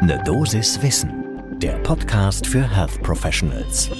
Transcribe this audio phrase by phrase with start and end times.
[0.00, 3.90] Ne Dosis Wissen, der Podcast für Health Professionals.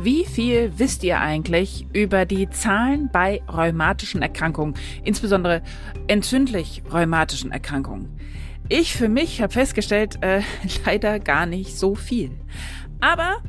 [0.00, 5.62] Wie viel wisst ihr eigentlich über die Zahlen bei rheumatischen Erkrankungen, insbesondere
[6.06, 8.20] entzündlich rheumatischen Erkrankungen?
[8.68, 10.42] Ich für mich habe festgestellt, äh,
[10.86, 12.30] leider gar nicht so viel.
[13.00, 13.42] Aber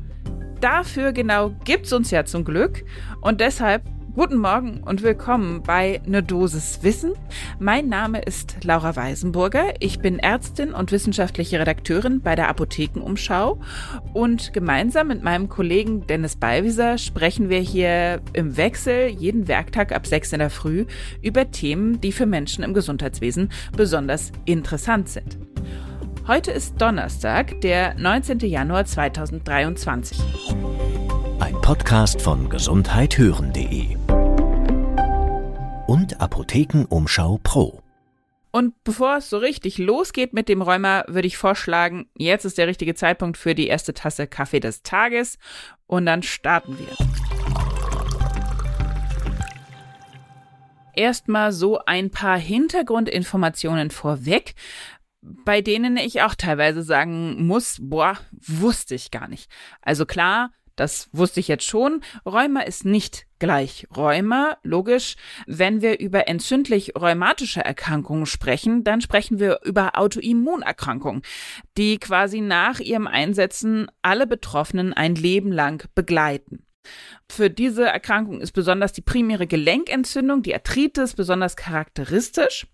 [0.59, 2.84] dafür genau gibt's uns ja zum Glück
[3.21, 3.84] und deshalb
[4.18, 7.14] Guten Morgen und willkommen bei Ne Dosis Wissen.
[7.60, 9.76] Mein Name ist Laura Weisenburger.
[9.80, 13.60] Ich bin Ärztin und wissenschaftliche Redakteurin bei der Apothekenumschau.
[14.14, 20.08] Und gemeinsam mit meinem Kollegen Dennis Ballwieser sprechen wir hier im Wechsel jeden Werktag ab
[20.08, 20.88] 6 in der Früh
[21.22, 25.38] über Themen, die für Menschen im Gesundheitswesen besonders interessant sind.
[26.25, 28.39] Heute ist Donnerstag, der 19.
[28.39, 30.18] Januar 2023.
[31.39, 34.06] Ein Podcast von gesundheithören.de
[35.97, 37.81] und Apothekenumschau Pro.
[38.52, 42.67] Und bevor es so richtig losgeht mit dem Rheuma, würde ich vorschlagen, jetzt ist der
[42.67, 45.39] richtige Zeitpunkt für die erste Tasse Kaffee des Tages
[45.88, 46.95] und dann starten wir.
[50.94, 54.53] Erstmal so ein paar Hintergrundinformationen vorweg,
[55.22, 59.50] bei denen ich auch teilweise sagen muss, boah, wusste ich gar nicht.
[59.81, 62.02] Also klar, das wusste ich jetzt schon.
[62.25, 64.58] Rheuma ist nicht gleich Rheuma.
[64.64, 71.23] Logisch, wenn wir über entzündlich rheumatische Erkrankungen sprechen, dann sprechen wir über Autoimmunerkrankungen,
[71.78, 76.64] die quasi nach ihrem Einsetzen alle Betroffenen ein Leben lang begleiten.
[77.30, 82.67] Für diese Erkrankung ist besonders die primäre Gelenkentzündung, die Arthritis, besonders charakteristisch.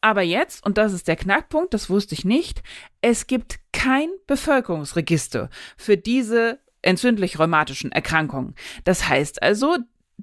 [0.00, 2.62] Aber jetzt, und das ist der Knackpunkt, das wusste ich nicht,
[3.02, 8.54] es gibt kein Bevölkerungsregister für diese entzündlich-rheumatischen Erkrankungen.
[8.84, 9.76] Das heißt also,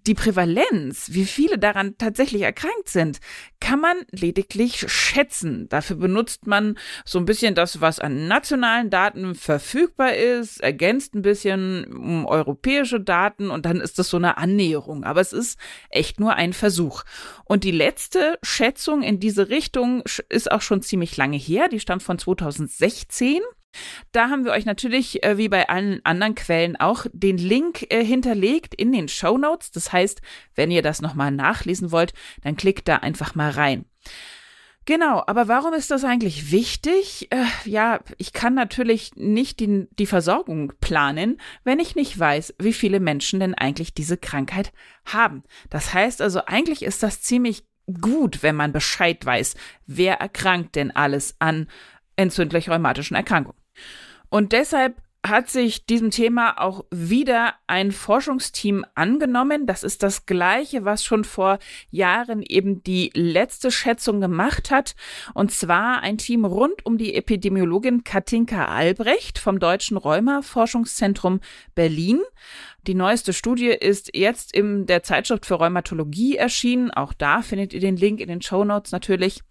[0.06, 3.20] die Prävalenz, wie viele daran tatsächlich erkrankt sind,
[3.60, 5.68] kann man lediglich schätzen.
[5.70, 11.22] Dafür benutzt man so ein bisschen das, was an nationalen Daten verfügbar ist, ergänzt ein
[11.22, 15.04] bisschen um europäische Daten und dann ist das so eine Annäherung.
[15.04, 15.58] Aber es ist
[15.90, 17.04] echt nur ein Versuch.
[17.46, 21.70] Und die letzte Schätzung in diese Richtung ist auch schon ziemlich lange her.
[21.70, 23.42] Die stammt von 2016.
[24.12, 28.04] Da haben wir euch natürlich, äh, wie bei allen anderen Quellen, auch den Link äh,
[28.04, 29.72] hinterlegt in den Show Notes.
[29.72, 30.22] Das heißt,
[30.56, 33.86] wenn ihr das nochmal nachlesen wollt, dann klickt da einfach mal rein.
[34.88, 37.28] Genau, aber warum ist das eigentlich wichtig?
[37.30, 42.72] Äh, ja, ich kann natürlich nicht die, die Versorgung planen, wenn ich nicht weiß, wie
[42.72, 44.72] viele Menschen denn eigentlich diese Krankheit
[45.04, 45.44] haben.
[45.70, 47.66] Das heißt also, eigentlich ist das ziemlich
[48.00, 49.56] gut, wenn man Bescheid weiß,
[49.88, 51.68] wer erkrankt denn alles an
[52.16, 53.60] entzündlich rheumatischen Erkrankungen.
[54.30, 59.66] Und deshalb hat sich diesem Thema auch wieder ein Forschungsteam angenommen.
[59.66, 64.96] Das ist das gleiche, was schon vor Jahren eben die letzte Schätzung gemacht hat.
[65.34, 71.42] Und zwar ein Team rund um die Epidemiologin Katinka Albrecht vom Deutschen Rheuma Forschungszentrum
[71.76, 72.22] Berlin.
[72.84, 76.90] Die neueste Studie ist jetzt in der Zeitschrift für Rheumatologie erschienen.
[76.90, 79.42] Auch da findet ihr den Link in den Show Notes natürlich.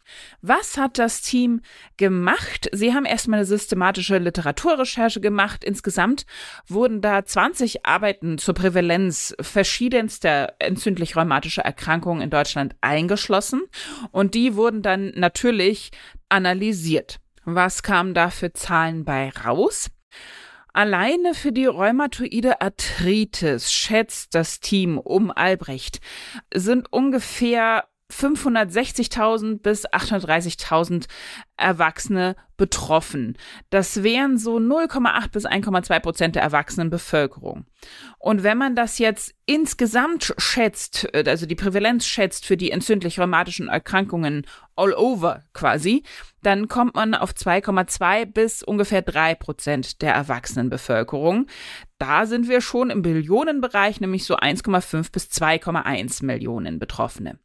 [0.41, 1.61] Was hat das Team
[1.99, 2.71] gemacht?
[2.73, 5.65] Sie haben erstmal eine systematische Literaturrecherche gemacht.
[5.65, 6.25] Insgesamt
[6.67, 13.65] wurden da 20 Arbeiten zur Prävalenz verschiedenster entzündlich-rheumatischer Erkrankungen in Deutschland eingeschlossen.
[14.13, 15.91] Und die wurden dann natürlich
[16.31, 17.19] analysiert.
[17.45, 19.91] Was kamen da für Zahlen bei raus?
[20.77, 26.01] Alleine für die rheumatoide Arthritis schätzt das Team um Albrecht
[26.53, 31.07] sind ungefähr 560.000 bis 830.000
[31.57, 33.37] Erwachsene betroffen.
[33.71, 37.67] Das wären so 0,8 bis 1,2 Prozent der erwachsenen Bevölkerung.
[38.19, 43.69] Und wenn man das jetzt insgesamt schätzt, äh, also die Prävalenz schätzt für die entzündlich-rheumatischen
[43.69, 44.47] Erkrankungen
[44.77, 46.03] all over quasi,
[46.43, 51.47] dann kommt man auf 2,2 bis ungefähr 3 Prozent der erwachsenen Bevölkerung.
[51.99, 57.39] Da sind wir schon im Billionenbereich, nämlich so 1,5 bis 2,1 Millionen Betroffene.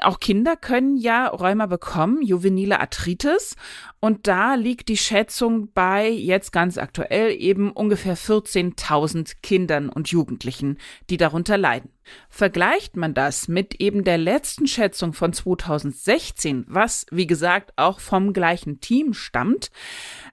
[0.00, 3.56] Auch Kinder können ja Rheuma bekommen, juvenile Arthritis.
[4.00, 10.78] Und da liegt die Schätzung bei jetzt ganz aktuell eben ungefähr 14.000 Kindern und Jugendlichen,
[11.10, 11.90] die darunter leiden.
[12.28, 18.32] Vergleicht man das mit eben der letzten Schätzung von 2016, was wie gesagt auch vom
[18.32, 19.70] gleichen Team stammt,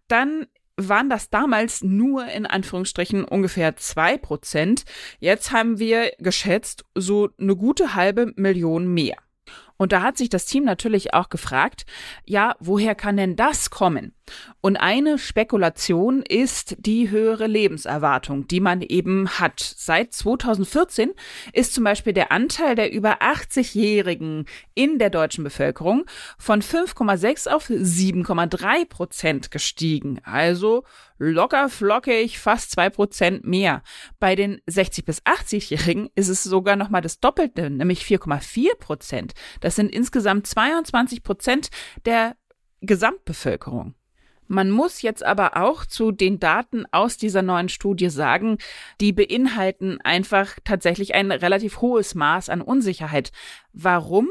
[0.07, 0.47] dann
[0.77, 4.85] waren das damals nur in Anführungsstrichen ungefähr zwei Prozent.
[5.19, 9.17] Jetzt haben wir geschätzt so eine gute halbe Million mehr.
[9.77, 11.85] Und da hat sich das Team natürlich auch gefragt,
[12.25, 14.13] ja, woher kann denn das kommen?
[14.61, 19.59] Und eine Spekulation ist die höhere Lebenserwartung, die man eben hat.
[19.59, 21.11] Seit 2014
[21.53, 26.05] ist zum Beispiel der Anteil der über 80-Jährigen in der deutschen Bevölkerung
[26.37, 30.19] von 5,6 auf 7,3 Prozent gestiegen.
[30.23, 30.83] Also
[31.17, 33.81] locker flockig fast zwei Prozent mehr.
[34.19, 39.33] Bei den 60 bis 80-Jährigen ist es sogar noch mal das Doppelte, nämlich 4,4 Prozent.
[39.67, 41.71] Das sind insgesamt 22 Prozent
[42.05, 42.37] der
[42.79, 43.95] Gesamtbevölkerung.
[44.47, 48.59] Man muss jetzt aber auch zu den Daten aus dieser neuen Studie sagen,
[49.01, 53.33] die beinhalten einfach tatsächlich ein relativ hohes Maß an Unsicherheit.
[53.73, 54.29] Warum?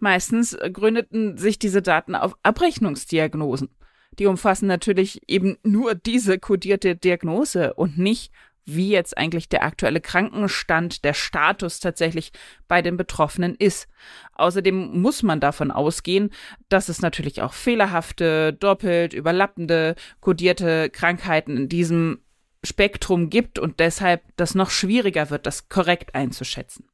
[0.00, 3.70] Meistens gründeten sich diese Daten auf Abrechnungsdiagnosen.
[4.18, 8.34] Die umfassen natürlich eben nur diese kodierte Diagnose und nicht,
[8.66, 12.32] wie jetzt eigentlich der aktuelle Krankenstand, der Status tatsächlich
[12.66, 13.88] bei den Betroffenen ist.
[14.34, 16.30] Außerdem muss man davon ausgehen,
[16.68, 22.20] dass es natürlich auch fehlerhafte, doppelt überlappende, kodierte Krankheiten in diesem
[22.64, 26.88] Spektrum gibt und deshalb das noch schwieriger wird, das korrekt einzuschätzen.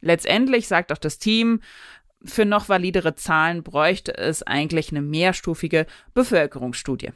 [0.00, 1.60] Letztendlich sagt auch das Team,
[2.24, 7.12] für noch validere Zahlen bräuchte es eigentlich eine mehrstufige Bevölkerungsstudie.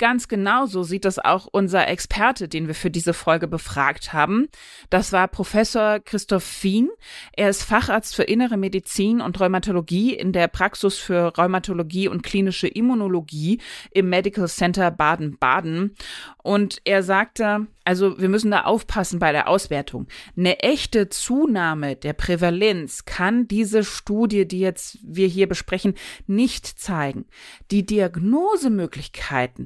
[0.00, 4.48] Ganz genau so sieht das auch unser Experte, den wir für diese Folge befragt haben.
[4.88, 6.88] Das war Professor Christoph Fien.
[7.36, 12.66] Er ist Facharzt für Innere Medizin und Rheumatologie in der Praxis für Rheumatologie und klinische
[12.66, 15.94] Immunologie im Medical Center Baden-Baden.
[16.42, 20.06] Und er sagte, also wir müssen da aufpassen bei der Auswertung.
[20.34, 25.94] Eine echte Zunahme der Prävalenz kann diese Studie, die jetzt wir hier besprechen,
[26.26, 27.26] nicht zeigen.
[27.70, 29.59] Die Diagnosemöglichkeiten,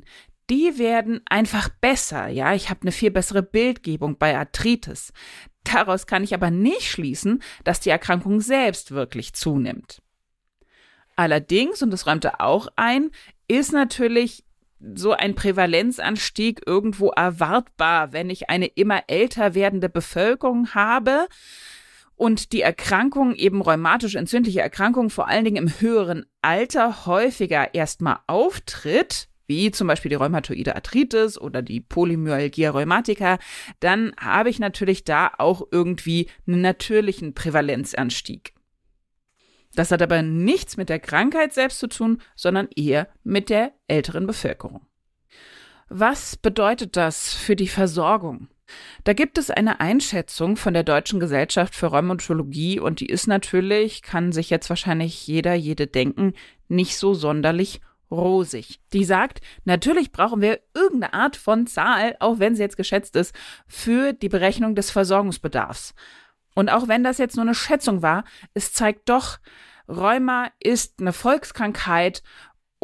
[0.51, 2.29] die werden einfach besser.
[2.29, 5.13] Ja, ich habe eine viel bessere Bildgebung bei Arthritis.
[5.65, 10.03] Daraus kann ich aber nicht schließen, dass die Erkrankung selbst wirklich zunimmt.
[11.17, 13.11] Allerdings, und das räumte auch ein,
[13.49, 14.45] ist natürlich
[14.95, 21.27] so ein Prävalenzanstieg irgendwo erwartbar, wenn ich eine immer älter werdende Bevölkerung habe
[22.17, 28.19] und die Erkrankung, eben rheumatisch entzündliche Erkrankung, vor allen Dingen im höheren Alter häufiger erstmal
[28.27, 33.39] auftritt, wie zum Beispiel die rheumatoide Arthritis oder die Polymyalgia rheumatica,
[33.81, 38.55] dann habe ich natürlich da auch irgendwie einen natürlichen Prävalenzanstieg.
[39.75, 44.27] Das hat aber nichts mit der Krankheit selbst zu tun, sondern eher mit der älteren
[44.27, 44.87] Bevölkerung.
[45.89, 48.49] Was bedeutet das für die Versorgung?
[49.05, 54.01] Da gibt es eine Einschätzung von der Deutschen Gesellschaft für Rheumatologie und die ist natürlich,
[54.01, 56.33] kann sich jetzt wahrscheinlich jeder, jede denken,
[56.69, 57.81] nicht so sonderlich
[58.17, 58.81] rosig.
[58.93, 63.35] Die sagt, natürlich brauchen wir irgendeine Art von Zahl, auch wenn sie jetzt geschätzt ist,
[63.67, 65.95] für die Berechnung des Versorgungsbedarfs.
[66.55, 68.25] Und auch wenn das jetzt nur eine Schätzung war,
[68.55, 69.39] es zeigt doch,
[69.89, 72.23] Rheuma ist eine Volkskrankheit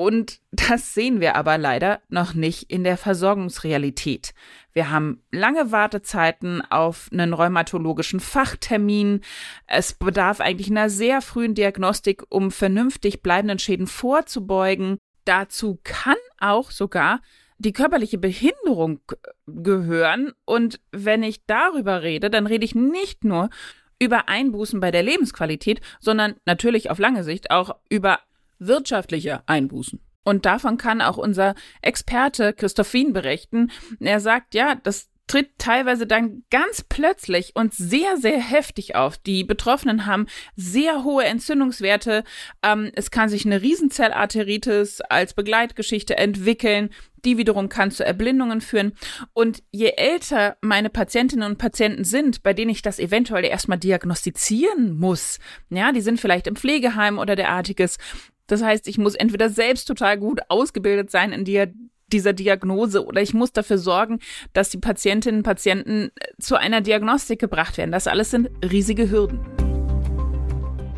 [0.00, 4.32] und das sehen wir aber leider noch nicht in der Versorgungsrealität.
[4.72, 9.20] Wir haben lange Wartezeiten auf einen rheumatologischen Fachtermin.
[9.66, 14.96] Es bedarf eigentlich einer sehr frühen Diagnostik, um vernünftig bleibenden Schäden vorzubeugen.
[15.24, 17.20] Dazu kann auch sogar
[17.58, 19.00] die körperliche Behinderung
[19.46, 20.32] gehören.
[20.46, 23.50] Und wenn ich darüber rede, dann rede ich nicht nur
[23.98, 28.20] über Einbußen bei der Lebensqualität, sondern natürlich auf lange Sicht auch über
[28.58, 30.00] wirtschaftliche Einbußen.
[30.24, 33.70] Und davon kann auch unser Experte Christophin berichten.
[34.00, 39.16] Er sagt, ja, das tritt teilweise dann ganz plötzlich und sehr, sehr heftig auf.
[39.16, 42.24] Die Betroffenen haben sehr hohe Entzündungswerte.
[42.64, 46.90] Ähm, es kann sich eine Riesenzellarteritis als Begleitgeschichte entwickeln.
[47.24, 48.92] Die wiederum kann zu Erblindungen führen.
[49.32, 54.98] Und je älter meine Patientinnen und Patienten sind, bei denen ich das eventuell erstmal diagnostizieren
[54.98, 57.98] muss, ja, die sind vielleicht im Pflegeheim oder derartiges.
[58.48, 61.72] Das heißt, ich muss entweder selbst total gut ausgebildet sein in dir
[62.12, 64.18] dieser Diagnose oder ich muss dafür sorgen,
[64.52, 67.92] dass die Patientinnen und Patienten äh, zu einer Diagnostik gebracht werden.
[67.92, 69.40] Das alles sind riesige Hürden.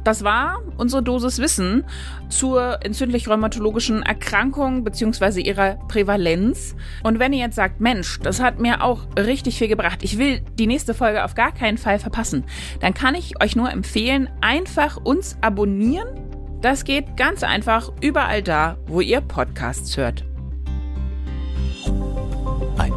[0.04, 1.84] Das war unsere Dosis Wissen
[2.28, 5.40] zur entzündlich-rheumatologischen Erkrankung bzw.
[5.40, 6.74] ihrer Prävalenz.
[7.04, 10.40] Und wenn ihr jetzt sagt, Mensch, das hat mir auch richtig viel gebracht, ich will
[10.58, 12.44] die nächste Folge auf gar keinen Fall verpassen,
[12.80, 16.08] dann kann ich euch nur empfehlen, einfach uns abonnieren.
[16.60, 20.24] Das geht ganz einfach überall da, wo ihr Podcasts hört.